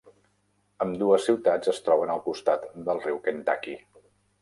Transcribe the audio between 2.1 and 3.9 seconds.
al costat del riu Kentucky.